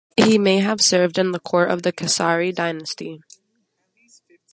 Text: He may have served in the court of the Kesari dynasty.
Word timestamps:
He 0.17 0.39
may 0.39 0.61
have 0.61 0.81
served 0.81 1.19
in 1.19 1.29
the 1.29 1.39
court 1.39 1.69
of 1.69 1.83
the 1.83 1.93
Kesari 1.93 2.55
dynasty. 2.55 3.21